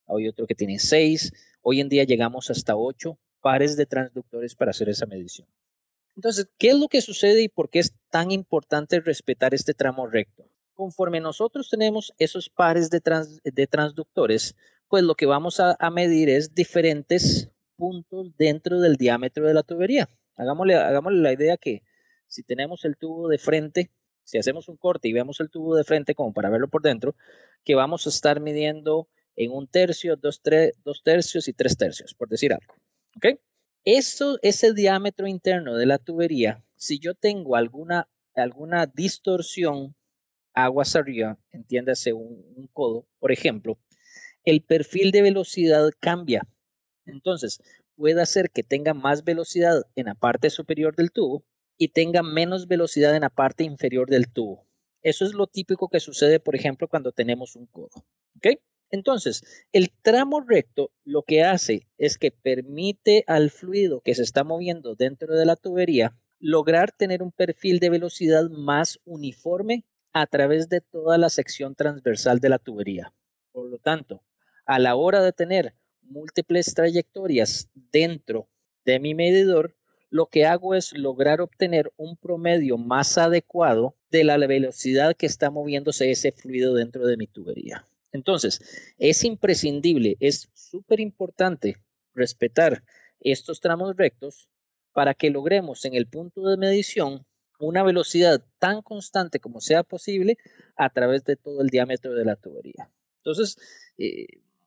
hay 0.07 0.29
otro 0.29 0.47
que 0.47 0.55
tiene 0.55 0.79
seis, 0.79 1.33
hoy 1.63 1.81
en 1.81 1.89
día 1.89 2.05
llegamos 2.05 2.51
hasta 2.51 2.77
ocho 2.77 3.19
pares 3.41 3.77
de 3.77 3.87
transductores 3.87 4.55
para 4.55 4.71
hacer 4.71 4.89
esa 4.89 5.07
medición. 5.07 5.49
Entonces, 6.17 6.49
¿qué 6.59 6.71
es 6.71 6.79
lo 6.79 6.89
que 6.89 7.03
sucede 7.03 7.43
y 7.43 7.49
por 7.49 7.69
qué 7.69 7.79
es 7.79 7.95
tan 8.11 8.31
importante 8.31 9.01
respetar 9.01 9.53
este 9.55 9.75
tramo 9.75 10.07
recto? 10.07 10.49
Conforme 10.73 11.21
nosotros 11.21 11.69
tenemos 11.71 12.13
esos 12.19 12.49
pares 12.49 12.91
de, 12.91 13.67
transductores, 13.67 14.57
pues 14.89 15.03
lo 15.03 15.15
que 15.15 15.27
vamos 15.27 15.61
a, 15.61 15.77
medir 15.91 16.29
es 16.29 16.55
diferentes 16.55 17.51
puntos 17.77 18.37
dentro 18.37 18.81
del 18.81 18.97
diámetro 18.97 19.47
de 19.47 19.55
la 19.55 19.63
tubería. 19.63 20.09
Hagámosle, 20.37 20.75
hagámosle 20.75 21.21
la 21.21 21.33
idea 21.33 21.57
que 21.57 21.83
si 22.27 22.43
tenemos 22.43 22.85
el 22.85 22.97
tubo 22.97 23.29
de 23.29 23.39
frente, 23.39 23.91
si 24.25 24.39
hacemos 24.39 24.69
un 24.69 24.77
corte 24.77 25.09
y 25.09 25.13
vemos 25.13 25.41
el 25.41 25.51
tubo 25.51 25.77
de 25.77 25.85
frente 25.85 26.15
como 26.15 26.33
para 26.33 26.51
verlo 26.51 26.69
por 26.69 26.83
dentro, 26.83 27.15
que 27.65 27.75
vamos 27.75 28.07
a 28.07 28.11
estar 28.11 28.41
midiendo 28.41 29.09
en 29.35 29.53
un 29.53 29.67
tercio, 29.67 30.17
dos, 30.17 30.41
tercios 31.03 31.49
y 31.49 31.53
tres 31.53 31.77
tercios, 31.77 32.15
por 32.15 32.29
decir 32.29 32.53
algo. 32.53 32.75
¿Ok? 33.17 33.41
Eso, 33.85 34.39
ese 34.43 34.73
diámetro 34.73 35.27
interno 35.27 35.77
de 35.77 35.87
la 35.87 35.99
tubería, 35.99 36.65
si 36.75 36.99
yo 36.99 37.15
tengo 37.15 37.57
alguna, 37.57 38.09
alguna 38.35 38.87
distorsión 38.87 39.95
aguas 40.55 40.97
arriba, 40.97 41.39
entiéndase 41.53 42.13
un 42.13 42.69
codo, 42.73 43.07
por 43.19 43.31
ejemplo, 43.31 43.79
el 44.47 44.63
perfil 44.63 45.11
de 45.11 45.23
velocidad 45.23 45.91
cambia. 46.01 46.47
Entonces, 47.05 47.61
puede 47.97 48.23
hacer 48.23 48.51
que 48.51 48.63
tenga 48.63 48.95
más 48.95 49.25
velocidad 49.25 49.83
en 49.97 50.07
la 50.07 50.15
parte 50.15 50.49
superior 50.51 50.95
del 50.97 51.11
tubo 51.11 51.45
y 51.77 51.89
tenga 51.89 52.23
menos 52.23 52.69
velocidad 52.69 53.15
en 53.15 53.23
la 53.23 53.31
parte 53.31 53.65
inferior 53.65 54.09
del 54.09 54.31
tubo. 54.33 54.65
Eso 55.03 55.25
es 55.27 55.35
lo 55.35 55.47
típico 55.47 55.89
que 55.89 56.01
sucede, 56.01 56.41
por 56.41 56.55
ejemplo, 56.55 56.89
cuando 56.89 57.13
tenemos 57.13 57.57
un 57.57 57.67
codo. 57.67 58.07
¿Ok? 58.37 58.59
Entonces, 58.91 59.67
el 59.73 59.91
tramo 60.03 60.41
recto 60.41 60.93
lo 61.05 61.23
que 61.23 61.43
hace 61.43 61.89
es 61.99 62.17
que 62.17 62.31
permite 62.31 63.25
al 63.27 63.51
fluido 63.51 64.01
que 64.01 64.15
se 64.15 64.23
está 64.23 64.45
moviendo 64.45 64.95
dentro 64.95 65.35
de 65.35 65.45
la 65.45 65.57
tubería 65.57 66.17
lograr 66.39 66.93
tener 66.93 67.23
un 67.23 67.33
perfil 67.33 67.81
de 67.81 67.91
velocidad 67.91 68.49
más 68.51 69.01
uniforme 69.05 69.85
a 70.13 70.27
través 70.27 70.69
de 70.69 70.81
toda 70.81 71.19
la 71.19 71.31
sección 71.31 71.75
transversal 71.75 72.39
de 72.39 72.49
la 72.49 72.59
tubería. 72.59 73.13
Por 73.53 73.69
lo 73.69 73.79
tanto, 73.79 74.23
a 74.67 74.79
la 74.79 74.97
hora 74.97 75.23
de 75.23 75.33
tener 75.33 75.75
múltiples 76.03 76.75
trayectorias 76.75 77.71
dentro 77.75 78.49
de 78.85 79.01
mi 79.01 79.15
medidor, 79.15 79.75
lo 80.11 80.27
que 80.27 80.47
hago 80.47 80.75
es 80.75 80.93
lograr 80.93 81.41
obtener 81.41 81.93
un 81.97 82.17
promedio 82.17 82.79
más 82.79 83.19
adecuado 83.19 83.97
de 84.11 84.25
la 84.25 84.37
velocidad 84.37 85.17
que 85.17 85.27
está 85.27 85.51
moviéndose 85.51 86.11
ese 86.11 86.33
fluido 86.33 86.75
dentro 86.75 87.07
de 87.07 87.17
mi 87.17 87.27
tubería. 87.27 87.85
Entonces, 88.13 88.61
es 88.99 89.25
imprescindible, 89.25 90.17
es 90.21 90.49
súper 90.55 91.01
importante 91.01 91.77
respetar 92.15 92.83
estos 93.21 93.61
tramos 93.61 93.97
rectos 93.97 94.49
para 94.93 95.15
que 95.15 95.31
logremos 95.31 95.85
en 95.85 95.95
el 95.95 96.07
punto 96.07 96.43
de 96.49 96.57
medición 96.57 97.27
una 97.59 97.83
velocidad 97.83 98.43
tan 98.59 98.83
constante 98.83 99.41
como 99.41 99.61
sea 99.61 99.83
posible 99.83 100.39
a 100.77 100.91
través 100.91 101.25
de 101.25 101.37
todo 101.37 101.63
el 101.63 101.69
diámetro 101.69 102.15
de 102.15 102.25
la 102.25 102.37
tubería. 102.37 102.91
Entonces, 103.19 103.59
eh, 103.99 104.27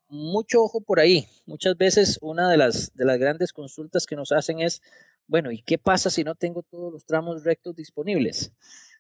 mucho 0.10 0.64
ojo 0.64 0.82
por 0.82 1.00
ahí. 1.00 1.28
Muchas 1.46 1.78
veces 1.78 2.20
una 2.22 2.50
de 2.50 2.58
las, 2.58 2.94
de 2.96 3.06
las 3.06 3.18
grandes 3.18 3.54
consultas 3.54 4.06
que 4.06 4.16
nos 4.16 4.32
hacen 4.32 4.60
es, 4.60 4.82
bueno, 5.28 5.52
¿y 5.52 5.62
qué 5.62 5.78
pasa 5.78 6.10
si 6.10 6.24
no 6.24 6.36
tengo 6.36 6.64
todos 6.64 6.92
los 6.92 7.06
tramos 7.06 7.44
rectos 7.44 7.76
disponibles? 7.76 8.52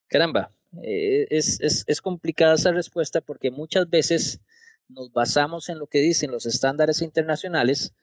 Caramba, 0.08 0.52
eh, 0.84 1.28
es, 1.30 1.60
es, 1.60 2.02
complicada 2.02 2.56
esa 2.56 2.72
respuesta 2.72 3.22
porque 3.22 3.52
muchas 3.52 3.90
veces 3.90 4.40
nos 4.88 5.12
basamos 5.12 5.70
en 5.70 5.80
lo 5.80 5.88
que 5.88 6.00
dicen 6.00 6.32
los 6.32 6.46
estándares 6.46 7.02
internacionales, 7.02 7.94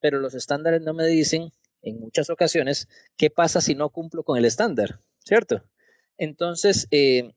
pero 0.00 0.18
los 0.18 0.34
estándares 0.34 0.82
no 0.82 0.94
me 0.94 1.06
dicen 1.06 1.52
en 1.82 2.00
muchas 2.00 2.30
ocasiones 2.30 2.88
qué 3.16 3.30
pasa 3.30 3.60
si 3.60 3.74
no 3.74 3.90
cumplo 3.90 4.24
con 4.24 4.38
el 4.38 4.44
estándar, 4.44 5.00
¿cierto? 5.24 5.64
Entonces, 6.18 6.88
eh, 6.90 7.32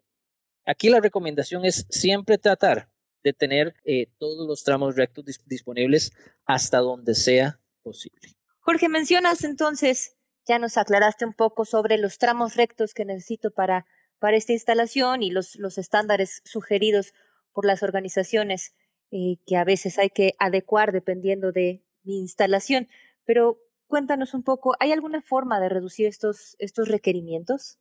aquí 0.66 0.90
la 0.90 1.00
recomendación 1.00 1.66
es 1.66 1.86
siempre 1.90 2.38
tratar 2.38 2.89
de 3.24 3.34
tener 3.34 3.76
eh, 3.84 4.08
todos 4.18 4.48
los 4.48 4.64
tramos 4.64 4.96
rectos 4.96 5.26
disponibles 5.46 6.12
hasta 6.46 6.80
donde 6.80 7.16
sea 7.16 7.60
posible. 7.84 8.36
Jorge, 8.60 8.90
mencionas 8.90 9.44
entonces, 9.44 10.16
ya 10.48 10.60
nos 10.60 10.78
aclaraste 10.78 11.26
un 11.26 11.34
poco 11.34 11.66
sobre 11.66 11.98
los 11.98 12.18
tramos 12.18 12.56
rectos 12.56 12.94
que 12.94 13.06
necesito 13.06 13.52
para 13.52 13.86
para 14.20 14.38
esta 14.38 14.54
instalación 14.54 15.24
y 15.24 15.32
los, 15.32 15.56
los 15.56 15.78
estándares 15.78 16.42
sugeridos 16.46 17.14
por 17.54 17.66
las 17.66 17.82
organizaciones 17.84 18.74
eh, 19.12 19.38
que 19.48 19.56
a 19.58 19.64
veces 19.64 19.98
hay 19.98 20.10
que 20.10 20.36
adecuar 20.38 20.92
dependiendo 20.92 21.52
de 21.52 21.84
mi 22.04 22.20
instalación. 22.20 22.88
Pero 23.26 23.60
cuéntanos 23.88 24.34
un 24.34 24.44
poco, 24.44 24.76
¿hay 24.80 24.92
alguna 24.92 25.22
forma 25.22 25.60
de 25.60 25.70
reducir 25.70 26.06
estos, 26.06 26.56
estos 26.60 26.88
requerimientos? 26.90 27.80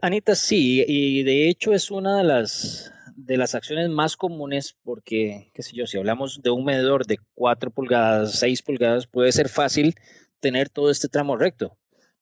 Anita, 0.00 0.34
sí, 0.34 0.82
y 0.86 1.22
de 1.24 1.48
hecho 1.48 1.74
es 1.74 1.90
una 1.90 2.16
de 2.16 2.24
las, 2.24 2.90
de 3.24 3.36
las 3.36 3.54
acciones 3.54 3.88
más 3.90 4.16
comunes 4.16 4.76
porque, 4.82 5.50
qué 5.54 5.62
sé 5.62 5.76
yo, 5.76 5.86
si 5.86 5.98
hablamos 5.98 6.42
de 6.42 6.50
un 6.50 6.64
medidor 6.64 7.06
de 7.06 7.18
4 7.34 7.70
pulgadas, 7.70 8.38
6 8.38 8.62
pulgadas, 8.62 9.06
puede 9.06 9.32
ser 9.32 9.48
fácil 9.48 9.94
tener 10.40 10.68
todo 10.68 10.90
este 10.90 11.08
tramo 11.08 11.36
recto 11.36 11.76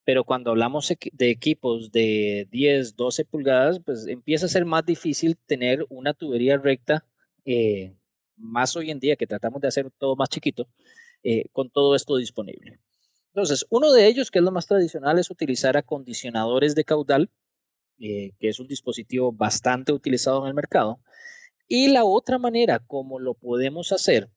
pero 0.08 0.24
cuando 0.24 0.50
hablamos 0.52 0.90
de 1.12 1.30
equipos 1.30 1.92
de 1.92 2.48
10, 2.50 2.96
12 2.96 3.26
pulgadas, 3.26 3.78
pues 3.84 4.06
empieza 4.06 4.46
a 4.46 4.48
ser 4.48 4.64
más 4.64 4.86
difícil 4.86 5.36
tener 5.36 5.84
una 5.90 6.14
tubería 6.14 6.56
recta, 6.56 7.04
eh, 7.44 7.94
más 8.34 8.74
hoy 8.74 8.90
en 8.90 9.00
día 9.00 9.16
que 9.16 9.26
tratamos 9.26 9.60
de 9.60 9.68
hacer 9.68 9.90
todo 9.98 10.16
más 10.16 10.30
chiquito, 10.30 10.66
eh, 11.22 11.44
con 11.52 11.68
todo 11.68 11.94
esto 11.94 12.16
disponible. 12.16 12.78
Entonces, 13.34 13.66
uno 13.68 13.92
de 13.92 14.06
ellos, 14.06 14.30
que 14.30 14.38
es 14.38 14.44
lo 14.46 14.50
más 14.50 14.66
tradicional, 14.66 15.18
es 15.18 15.30
utilizar 15.30 15.76
acondicionadores 15.76 16.74
de 16.74 16.84
caudal, 16.84 17.28
eh, 17.98 18.32
que 18.38 18.48
es 18.48 18.60
un 18.60 18.68
dispositivo 18.68 19.32
bastante 19.32 19.92
utilizado 19.92 20.42
en 20.42 20.48
el 20.48 20.54
mercado. 20.54 21.00
Y 21.66 21.88
la 21.88 22.04
otra 22.04 22.38
manera 22.38 22.78
como 22.78 23.18
lo 23.18 23.34
podemos 23.34 23.92
hacer, 23.92 24.30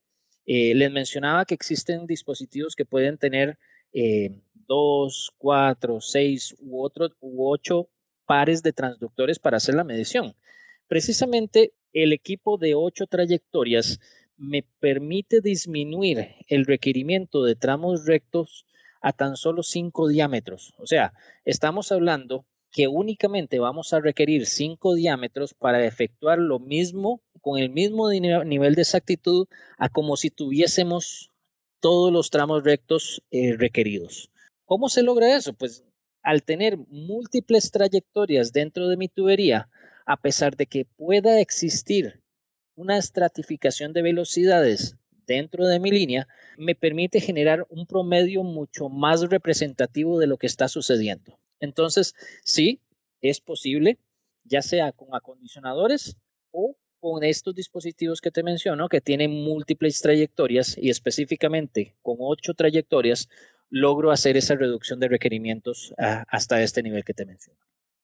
les 0.46 0.92
mencionaba 0.92 1.46
que 1.46 1.54
existen 1.54 2.06
dispositivos 2.06 2.76
que 2.76 2.84
pueden 2.84 3.18
tener 3.18 3.58
dos, 4.68 5.32
cuatro, 5.38 6.02
seis 6.02 6.56
u, 6.60 6.84
otro, 6.84 7.10
u 7.20 7.50
ocho 7.50 7.90
pares 8.26 8.64
de 8.64 8.74
transductores 8.74 9.40
para 9.40 9.58
hacer 9.58 9.76
la 9.76 9.84
medición. 9.84 10.36
Precisamente 10.88 11.74
el 11.94 12.14
equipo 12.14 12.58
de 12.58 12.76
ocho 12.76 13.08
trayectorias 13.08 14.00
me 14.38 14.64
permite 14.80 15.42
disminuir 15.42 16.36
el 16.48 16.66
requerimiento 16.66 17.44
de 17.44 17.56
tramos 17.56 18.06
rectos 18.06 18.66
a 19.02 19.14
tan 19.14 19.36
solo 19.36 19.64
cinco 19.64 20.08
diámetros. 20.08 20.74
O 20.78 20.88
sea, 20.88 21.14
estamos 21.44 21.92
hablando 21.92 22.46
que 22.72 22.88
únicamente 22.88 23.60
vamos 23.60 23.94
a 23.94 24.00
requerir 24.00 24.46
cinco 24.46 24.96
diámetros 24.96 25.54
para 25.54 25.86
efectuar 25.86 26.40
lo 26.40 26.60
mismo 26.60 27.22
con 27.42 27.60
el 27.60 27.70
mismo 27.70 28.10
nivel 28.10 28.76
de 28.76 28.82
exactitud 28.82 29.48
a 29.78 29.90
como 29.90 30.16
si 30.16 30.30
tuviésemos 30.30 31.32
todos 31.82 32.14
los 32.14 32.30
tramos 32.30 32.64
rectos 32.64 33.22
eh, 33.32 33.56
requeridos. 33.58 34.30
¿Cómo 34.66 34.88
se 34.88 35.04
logra 35.04 35.36
eso? 35.36 35.54
Pues 35.54 35.84
al 36.24 36.44
tener 36.44 36.78
múltiples 36.78 37.72
trayectorias 37.72 38.54
dentro 38.54 38.88
de 38.88 38.98
mi 38.98 39.08
tubería, 39.08 39.70
a 40.06 40.18
pesar 40.18 40.56
de 40.56 40.68
que 40.68 40.86
pueda 40.86 41.40
existir 41.40 42.22
una 42.76 42.98
estratificación 42.98 43.92
de 43.92 44.02
velocidades 44.02 44.96
dentro 45.26 45.68
de 45.68 45.80
mi 45.80 45.92
línea, 45.92 46.28
me 46.58 46.76
permite 46.76 47.20
generar 47.20 47.66
un 47.70 47.86
promedio 47.86 48.44
mucho 48.44 48.90
más 48.90 49.22
representativo 49.30 50.20
de 50.20 50.28
lo 50.28 50.38
que 50.38 50.48
está 50.48 50.68
sucediendo. 50.68 51.40
Entonces, 51.62 52.14
sí, 52.44 52.82
es 53.22 53.40
posible, 53.40 53.98
ya 54.44 54.62
sea 54.62 54.92
con 54.92 55.16
acondicionadores 55.16 56.18
o 56.52 56.76
con 57.00 57.24
estos 57.24 57.56
dispositivos 57.56 58.20
que 58.22 58.32
te 58.32 58.44
menciono, 58.44 58.90
que 58.90 59.02
tienen 59.02 59.32
múltiples 59.32 60.02
trayectorias 60.02 60.78
y 60.78 60.90
específicamente 60.90 61.96
con 62.02 62.18
ocho 62.20 62.54
trayectorias, 62.54 63.30
logro 63.70 64.12
hacer 64.12 64.38
esa 64.38 64.56
reducción 64.56 65.00
de 65.00 65.08
requerimientos 65.08 65.94
ah, 65.98 66.26
hasta 66.28 66.62
este 66.62 66.84
nivel 66.84 67.04
que 67.04 67.14
te 67.14 67.26
menciono. 67.26 67.60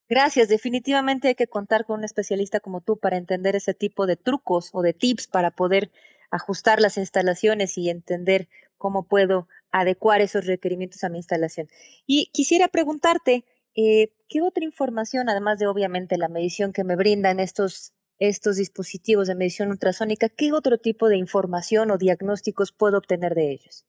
Gracias. 0.09 0.47
Definitivamente 0.47 1.27
hay 1.27 1.35
que 1.35 1.47
contar 1.47 1.85
con 1.85 1.99
un 1.99 2.05
especialista 2.05 2.59
como 2.61 2.79
tú 2.81 2.97
para 2.97 3.17
entender 3.17 3.55
ese 3.55 3.73
tipo 3.73 4.07
de 4.07 4.15
trucos 4.15 4.69
o 4.71 4.81
de 4.81 4.93
tips 4.93 5.27
para 5.27 5.51
poder 5.51 5.91
ajustar 6.31 6.79
las 6.79 6.97
instalaciones 6.97 7.77
y 7.77 7.89
entender 7.89 8.47
cómo 8.77 9.03
puedo 9.03 9.47
adecuar 9.71 10.21
esos 10.21 10.45
requerimientos 10.45 11.03
a 11.03 11.09
mi 11.09 11.17
instalación. 11.17 11.67
Y 12.05 12.29
quisiera 12.33 12.67
preguntarte, 12.67 13.45
eh, 13.75 14.12
¿qué 14.27 14.41
otra 14.41 14.63
información, 14.63 15.29
además 15.29 15.59
de 15.59 15.67
obviamente 15.67 16.17
la 16.17 16.29
medición 16.29 16.74
que 16.74 16.83
me 16.83 16.95
brindan 16.95 17.39
estos, 17.39 17.93
estos 18.19 18.57
dispositivos 18.57 19.27
de 19.27 19.36
medición 19.36 19.69
ultrasónica, 19.69 20.29
qué 20.29 20.51
otro 20.53 20.77
tipo 20.77 21.09
de 21.09 21.17
información 21.17 21.91
o 21.91 21.97
diagnósticos 21.97 22.71
puedo 22.71 22.97
obtener 22.97 23.36
de 23.36 23.51
ellos? 23.51 23.86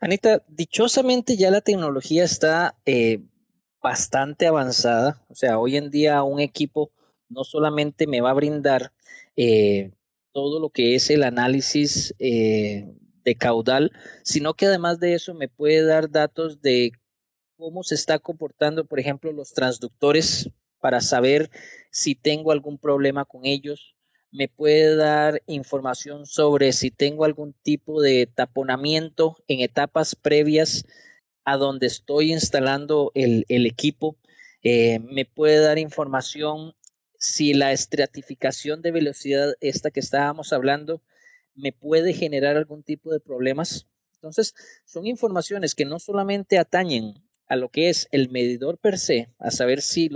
Anita, 0.00 0.44
dichosamente 0.48 1.36
ya 1.36 1.50
la 1.50 1.60
tecnología 1.60 2.24
está 2.24 2.76
eh, 2.86 3.20
bastante 3.82 4.46
avanzada. 4.46 5.24
O 5.28 5.34
sea, 5.34 5.58
hoy 5.58 5.76
en 5.76 5.90
día 5.90 6.22
un 6.22 6.40
equipo 6.40 6.92
no 7.28 7.44
solamente 7.44 8.06
me 8.06 8.20
va 8.20 8.30
a 8.30 8.34
brindar 8.34 8.92
eh, 9.36 9.90
todo 10.32 10.60
lo 10.60 10.70
que 10.70 10.94
es 10.94 11.10
el 11.10 11.24
análisis 11.24 12.14
de 13.28 13.36
caudal, 13.36 13.92
sino 14.22 14.54
que 14.54 14.66
además 14.66 14.98
de 15.00 15.14
eso 15.14 15.34
me 15.34 15.48
puede 15.48 15.84
dar 15.84 16.10
datos 16.10 16.60
de 16.62 16.92
cómo 17.56 17.82
se 17.82 17.94
está 17.94 18.18
comportando, 18.18 18.86
por 18.86 18.98
ejemplo, 18.98 19.32
los 19.32 19.52
transductores 19.52 20.48
para 20.80 21.00
saber 21.00 21.50
si 21.90 22.14
tengo 22.14 22.52
algún 22.52 22.78
problema 22.78 23.24
con 23.24 23.44
ellos. 23.44 23.94
Me 24.30 24.48
puede 24.48 24.96
dar 24.96 25.42
información 25.46 26.26
sobre 26.26 26.72
si 26.72 26.90
tengo 26.90 27.24
algún 27.24 27.54
tipo 27.62 28.00
de 28.00 28.26
taponamiento 28.26 29.36
en 29.48 29.60
etapas 29.60 30.14
previas 30.14 30.84
a 31.44 31.56
donde 31.56 31.86
estoy 31.86 32.32
instalando 32.32 33.10
el, 33.14 33.44
equipo. 33.48 34.16
Eh, 34.62 35.00
me 35.00 35.24
puede 35.24 35.58
dar 35.60 35.78
información 35.78 36.74
si 37.18 37.54
la 37.54 37.72
estratificación 37.72 38.80
de 38.82 38.92
velocidad, 38.92 39.54
esta 39.60 39.90
que 39.90 40.00
estábamos 40.00 40.52
hablando, 40.52 41.02
me 41.58 41.72
puede 41.72 42.14
generar 42.14 42.56
algún 42.56 42.82
tipo 42.82 43.12
de 43.12 43.20
problemas. 43.20 43.86
Entonces, 44.14 44.54
son 44.84 45.06
informaciones 45.06 45.74
que 45.74 45.84
no 45.84 45.98
solamente 45.98 46.58
atañen 46.58 47.14
a 47.46 47.56
lo 47.56 47.68
que 47.70 47.88
es 47.88 48.08
el 48.12 48.30
medidor 48.30 48.78
per 48.78 48.98
se, 48.98 49.34
a 49.38 49.50
saber 49.50 49.80
si, 49.82 50.08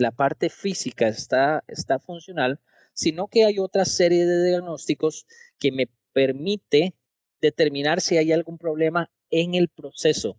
la 0.00 0.10
parte 0.10 0.50
física 0.50 1.08
está, 1.08 1.64
está 1.68 1.98
funcional, 1.98 2.60
sino 2.92 3.28
que 3.28 3.44
hay 3.44 3.58
otra 3.58 3.84
serie 3.84 4.26
de 4.26 4.48
diagnósticos 4.48 5.26
que 5.58 5.72
me 5.72 5.88
permite 6.12 6.94
determinar 7.40 8.00
si 8.00 8.18
hay 8.18 8.32
algún 8.32 8.58
problema 8.58 9.10
en 9.30 9.54
el 9.54 9.68
proceso. 9.68 10.38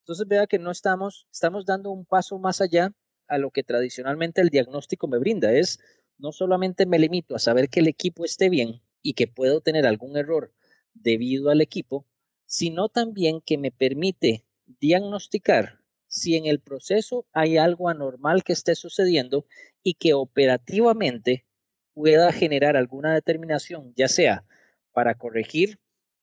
Entonces 0.00 0.26
vea 0.26 0.46
que 0.46 0.58
no 0.58 0.70
estamos, 0.70 1.28
estamos 1.30 1.66
dando 1.66 1.90
un 1.90 2.06
paso 2.06 2.38
más 2.38 2.60
allá 2.60 2.92
a 3.28 3.38
lo 3.38 3.50
que 3.50 3.62
tradicionalmente 3.62 4.40
el 4.40 4.48
diagnóstico 4.48 5.06
me 5.06 5.18
brinda. 5.18 5.52
Es 5.52 5.78
no 6.18 6.32
solamente 6.32 6.86
me 6.86 6.98
limito 6.98 7.36
a 7.36 7.38
saber 7.38 7.68
que 7.68 7.80
el 7.80 7.88
equipo 7.88 8.24
esté 8.24 8.48
bien 8.48 8.82
y 9.02 9.14
que 9.14 9.26
puedo 9.26 9.60
tener 9.60 9.86
algún 9.86 10.16
error 10.16 10.52
debido 10.94 11.50
al 11.50 11.60
equipo, 11.60 12.06
sino 12.46 12.88
también 12.88 13.40
que 13.40 13.58
me 13.58 13.70
permite 13.70 14.44
diagnosticar 14.66 15.80
si 16.06 16.36
en 16.36 16.46
el 16.46 16.60
proceso 16.60 17.26
hay 17.32 17.56
algo 17.56 17.88
anormal 17.88 18.42
que 18.42 18.52
esté 18.52 18.74
sucediendo 18.74 19.46
y 19.82 19.94
que 19.94 20.14
operativamente 20.14 21.46
pueda 21.94 22.32
generar 22.32 22.76
alguna 22.76 23.14
determinación, 23.14 23.92
ya 23.96 24.08
sea 24.08 24.44
para 24.92 25.14
corregir 25.14 25.78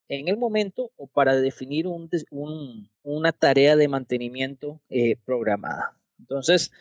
en 0.09 0.27
el 0.27 0.37
momento 0.37 0.91
o 0.95 1.07
para 1.07 1.35
definir 1.35 1.87
una 1.87 3.31
tarea 3.31 3.75
de 3.75 3.87
mantenimiento 3.87 4.81
eh, 4.89 5.17
programada. 5.25 5.97
Entonces, 6.19 6.71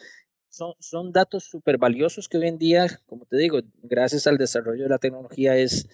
son, 0.57 0.75
son 0.81 1.13
datos 1.13 1.45
súper 1.45 1.77
valiosos 1.77 2.29
que 2.29 2.39
hoy 2.39 2.49
en 2.49 2.59
día, 2.59 2.87
como 3.07 3.27
te 3.27 3.37
digo, 3.37 3.61
gracias 3.83 4.27
al 4.27 4.39
desarrollo 4.39 4.85
de 4.85 4.89
la 4.89 4.99
tecnología 4.99 5.57
es, 5.57 5.87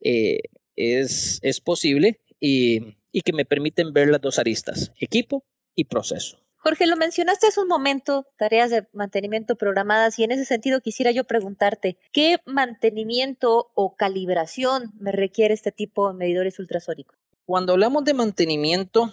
eh, 0.00 0.40
es, 0.76 1.38
es 1.42 1.60
posible 1.60 2.20
y, 2.38 2.96
y 3.12 3.22
que 3.22 3.32
me 3.32 3.46
permiten 3.46 3.92
ver 3.92 4.08
las 4.08 4.20
dos 4.20 4.38
aristas, 4.38 4.92
equipo 5.00 5.44
y 5.74 5.84
proceso. 5.84 6.38
Jorge, 6.56 6.86
lo 6.86 6.98
mencionaste 6.98 7.46
hace 7.46 7.60
un 7.60 7.68
momento, 7.68 8.26
tareas 8.36 8.70
de 8.70 8.86
mantenimiento 8.92 9.56
programadas, 9.56 10.18
y 10.18 10.24
en 10.24 10.32
ese 10.32 10.44
sentido 10.44 10.82
quisiera 10.82 11.10
yo 11.10 11.24
preguntarte, 11.24 11.96
¿qué 12.12 12.36
mantenimiento 12.44 13.70
o 13.74 13.96
calibración 13.96 14.92
me 15.00 15.10
requiere 15.10 15.54
este 15.54 15.72
tipo 15.72 16.08
de 16.08 16.18
medidores 16.18 16.58
ultrasónicos? 16.58 17.16
Cuando 17.46 17.72
hablamos 17.72 18.04
de 18.04 18.12
mantenimiento 18.12 19.10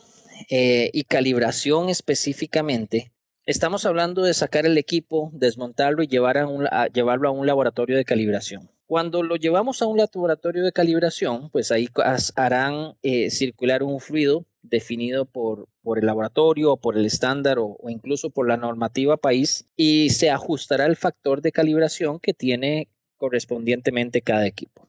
eh, 0.50 0.90
y 0.92 1.06
calibración 1.06 1.88
específicamente, 1.88 3.14
estamos 3.48 3.86
hablando 3.86 4.22
de 4.24 4.34
sacar 4.34 4.66
el 4.66 4.78
equipo, 4.78 5.32
desmontarlo 5.34 6.04
y 6.04 6.08
llevarlo 6.08 7.30
a 7.30 7.32
un 7.32 7.48
laboratorio 7.48 7.96
de 7.96 8.06
calibración. 8.06 8.70
Cuando 8.86 9.24
lo 9.24 9.38
llevamos 9.38 9.82
a 9.82 9.88
un 9.88 9.98
laboratorio 9.98 10.64
de 10.64 10.72
calibración, 10.72 11.50
pues 11.50 11.72
ahí 11.72 11.90
harán 12.36 12.96
eh, 13.04 13.30
circular 13.32 13.84
un 13.84 14.00
fluido 14.00 14.46
definido 14.62 15.26
por, 15.26 15.68
el 15.96 16.06
laboratorio 16.06 16.74
o 16.74 16.78
por 16.78 16.98
el 16.98 17.06
estándar 17.06 17.58
o, 17.60 17.78
incluso 17.88 18.30
por 18.30 18.48
la 18.48 18.58
normativa 18.58 19.16
país 19.16 19.66
y 19.78 20.10
se 20.10 20.30
ajustará 20.30 20.86
el 20.86 20.98
factor 20.98 21.42
de 21.42 21.54
calibración 21.54 22.20
que 22.20 22.34
tiene 22.34 22.90
correspondientemente 23.16 24.22
cada 24.22 24.46
equipo. 24.46 24.88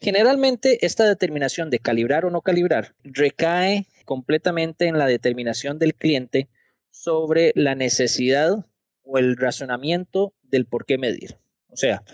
Generalmente 0.00 0.86
esta 0.86 1.04
determinación 1.04 1.68
de 1.68 1.80
calibrar 1.80 2.24
o 2.24 2.30
no 2.30 2.42
calibrar 2.42 2.94
recae 3.02 3.86
completamente 4.04 4.86
en 4.86 4.98
la 4.98 5.06
determinación 5.06 5.78
del 5.78 5.94
cliente 5.94 6.48
sobre 6.92 7.52
la 7.56 7.74
necesidad 7.74 8.64
o 9.02 9.18
el 9.18 9.36
razonamiento 9.36 10.34
del 10.42 10.66
por 10.66 10.86
qué 10.86 10.98
medir. 10.98 11.38
O 11.68 11.76
sea, 11.76 12.04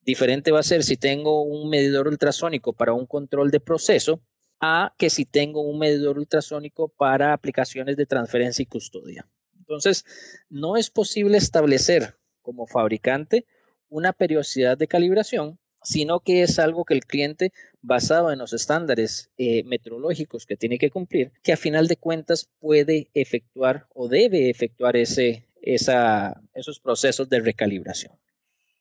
diferente 0.00 0.52
va 0.52 0.60
a 0.60 0.64
ser 0.64 0.82
si 0.84 0.96
tengo 0.96 1.42
un 1.42 1.68
medidor 1.68 2.08
ultrasónico 2.08 2.72
para 2.72 2.94
un 2.94 3.06
control 3.06 3.50
de 3.50 3.60
proceso 3.60 4.22
a 4.60 4.94
que 4.96 5.10
si 5.10 5.26
tengo 5.26 5.62
un 5.62 5.78
medidor 5.78 6.18
ultrasónico 6.18 6.88
para 6.88 7.32
aplicaciones 7.32 7.96
de 7.96 8.06
transferencia 8.06 8.62
y 8.62 8.66
custodia. 8.66 9.28
Entonces, 9.58 10.04
no 10.48 10.76
es 10.76 10.90
posible 10.90 11.36
establecer 11.36 12.16
como 12.40 12.66
fabricante 12.66 13.46
una 13.88 14.12
periodicidad 14.12 14.78
de 14.78 14.86
calibración, 14.86 15.58
sino 15.82 16.20
que 16.20 16.42
es 16.42 16.58
algo 16.58 16.84
que 16.84 16.94
el 16.94 17.04
cliente, 17.04 17.52
basado 17.82 18.32
en 18.32 18.38
los 18.38 18.52
estándares 18.52 19.30
eh, 19.38 19.64
metrológicos 19.64 20.46
que 20.46 20.56
tiene 20.56 20.78
que 20.78 20.90
cumplir, 20.90 21.32
que 21.42 21.52
a 21.52 21.56
final 21.56 21.86
de 21.86 21.96
cuentas 21.96 22.48
puede 22.58 23.08
efectuar 23.14 23.86
o 23.94 24.08
debe 24.08 24.50
efectuar 24.50 24.96
ese, 24.96 25.46
esos 25.62 26.80
procesos 26.80 27.28
de 27.28 27.40
recalibración. 27.40 28.12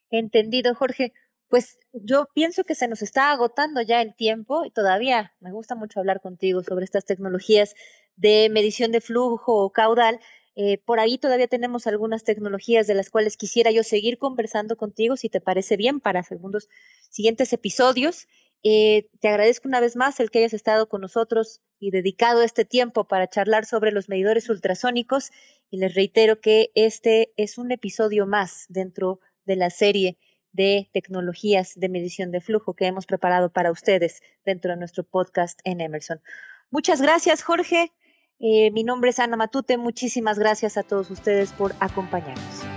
Entendido, 0.10 0.76
Jorge. 0.76 1.14
Pues 1.50 1.80
yo 1.94 2.28
pienso 2.36 2.64
que 2.64 2.76
se 2.76 2.88
nos 2.88 3.02
está 3.02 3.32
agotando 3.32 3.82
ya 3.82 4.04
el 4.04 4.16
tiempo 4.16 4.66
y 4.66 4.72
todavía 4.72 5.34
me 5.40 5.52
gusta 5.52 5.74
mucho 5.74 6.00
hablar 6.00 6.22
contigo 6.22 6.62
sobre 6.64 6.86
estas 6.86 7.06
tecnologías 7.06 7.74
de 8.16 8.50
medición 8.52 8.92
de 8.92 9.02
flujo 9.02 9.64
o 9.64 9.72
caudal. 9.72 10.20
Eh, 10.56 10.78
por 10.78 11.00
ahí 11.00 11.18
todavía 11.18 11.48
tenemos 11.48 11.88
algunas 11.88 12.24
tecnologías 12.24 12.88
de 12.88 12.94
las 12.94 13.10
cuales 13.10 13.38
quisiera 13.38 13.72
yo 13.72 13.84
seguir 13.84 14.18
conversando 14.18 14.78
contigo, 14.78 15.16
si 15.16 15.30
te 15.30 15.42
parece 15.42 15.78
bien, 15.78 16.00
para 16.00 16.24
segundos 16.24 16.70
siguientes 17.10 17.54
episodios. 17.54 18.28
Eh, 18.64 19.10
te 19.22 19.30
agradezco 19.30 19.68
una 19.68 19.80
vez 19.80 19.96
más 19.96 20.20
el 20.20 20.32
que 20.32 20.40
hayas 20.40 20.54
estado 20.54 20.90
con 20.90 21.02
nosotros 21.02 21.62
y 21.80 21.92
dedicado 21.92 22.44
este 22.44 22.66
tiempo 22.66 23.08
para 23.08 23.30
charlar 23.30 23.66
sobre 23.66 23.92
los 23.92 24.10
medidores 24.10 24.50
ultrasónicos 24.50 25.32
y 25.70 25.78
les 25.78 25.96
reitero 25.96 26.42
que 26.42 26.72
este 26.76 27.32
es 27.38 27.58
un 27.58 27.72
episodio 27.72 28.28
más 28.28 28.66
dentro 28.68 29.22
de 29.46 29.56
la 29.56 29.70
serie 29.70 30.18
de 30.52 30.90
tecnologías 30.92 31.74
de 31.76 31.90
medición 31.90 32.32
de 32.32 32.42
flujo 32.42 32.76
que 32.76 32.88
hemos 32.88 33.06
preparado 33.06 33.52
para 33.54 33.72
ustedes 33.72 34.22
dentro 34.44 34.72
de 34.72 34.78
nuestro 34.78 35.04
podcast 35.04 35.60
en 35.64 35.80
Emerson. 35.80 36.22
Muchas 36.70 37.02
gracias, 37.02 37.44
Jorge. 37.44 37.94
Eh, 38.40 38.72
mi 38.72 38.84
nombre 38.84 39.10
es 39.10 39.20
Ana 39.20 39.36
Matute. 39.36 39.78
Muchísimas 39.78 40.40
gracias 40.40 40.78
a 40.78 40.84
todos 40.84 41.12
ustedes 41.12 41.52
por 41.52 41.76
acompañarnos. 41.80 42.69